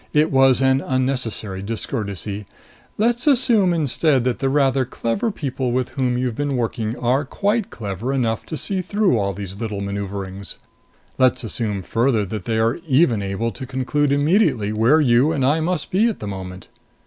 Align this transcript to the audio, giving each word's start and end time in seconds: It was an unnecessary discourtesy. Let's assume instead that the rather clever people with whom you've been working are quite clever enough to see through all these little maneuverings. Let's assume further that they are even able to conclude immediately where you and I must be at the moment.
It 0.13 0.31
was 0.31 0.63
an 0.63 0.81
unnecessary 0.81 1.61
discourtesy. 1.61 2.47
Let's 2.97 3.27
assume 3.27 3.71
instead 3.71 4.23
that 4.23 4.39
the 4.39 4.49
rather 4.49 4.83
clever 4.83 5.29
people 5.29 5.71
with 5.71 5.89
whom 5.89 6.17
you've 6.17 6.33
been 6.33 6.57
working 6.57 6.97
are 6.97 7.23
quite 7.23 7.69
clever 7.69 8.11
enough 8.11 8.43
to 8.47 8.57
see 8.57 8.81
through 8.81 9.19
all 9.19 9.31
these 9.31 9.57
little 9.57 9.79
maneuverings. 9.81 10.57
Let's 11.19 11.43
assume 11.43 11.83
further 11.83 12.25
that 12.25 12.45
they 12.45 12.57
are 12.57 12.79
even 12.87 13.21
able 13.21 13.51
to 13.51 13.67
conclude 13.67 14.11
immediately 14.11 14.73
where 14.73 15.01
you 15.01 15.31
and 15.31 15.45
I 15.45 15.59
must 15.59 15.91
be 15.91 16.07
at 16.09 16.19
the 16.19 16.25
moment. 16.25 16.67